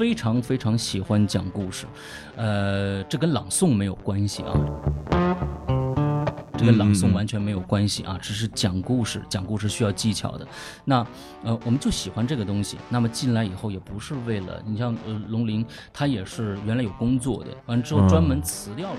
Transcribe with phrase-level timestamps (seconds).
[0.00, 1.84] 非常非常喜欢讲故事，
[2.34, 4.58] 呃，这跟朗诵没有关系啊。
[6.56, 10.48] 这跟朗诵完全没有关系啊，只是讲故事，讲故事需要技巧的。
[10.86, 11.06] 那
[11.44, 12.78] 呃，我们就喜欢这个东西。
[12.88, 18.96] 那么进来以后也不是为了，你像呃龙鳞，他也是原来有工作的，完了之后专门辞掉了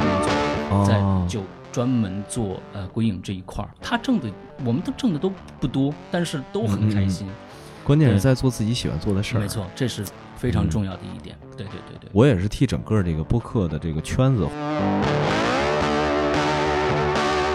[0.00, 3.70] 工作，在就专门做呃鬼影这一块儿。
[3.80, 4.28] 他挣的，
[4.64, 5.30] 我们都挣的都
[5.60, 7.28] 不多，但是都很开心。
[7.84, 9.40] 关键是在做自己喜欢做的事儿。
[9.40, 10.04] 没错，这是
[10.36, 11.36] 非常重要的一点。
[11.56, 14.48] 对对对对，我也是替整个这个播客的这个圈子。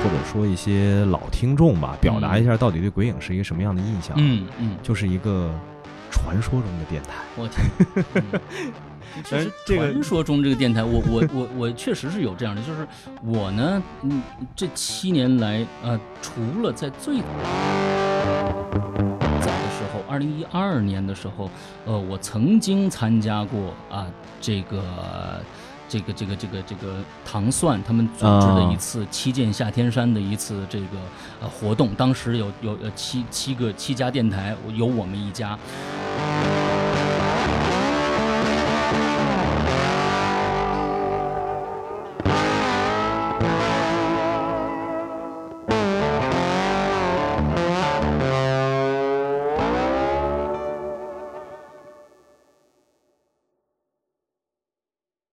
[0.02, 4.16] 或者说一些老听众吧，表达一下到底对鬼影是一个什么样的印象？
[4.18, 5.54] 嗯嗯，就是一个
[6.10, 7.10] 传说中的电台。
[7.36, 7.66] 我天，
[9.26, 12.88] 其实传说中这个电台，我我我我确实是有这样的，就是
[13.26, 14.22] 我呢，嗯，
[14.56, 17.18] 这七年来，呃，除了在最
[20.08, 21.50] 二零一二年的时候
[21.86, 24.06] 呃我曾经参加过啊
[24.42, 24.84] 这个
[25.88, 30.98] 这个这个这个这个糖蒜他们组织的一次七剑下天山的一次这个
[31.42, 35.58] 呃活动当时有有呃七七个七家电台有我们一家。